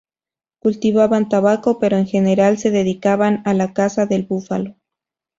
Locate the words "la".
3.53-3.71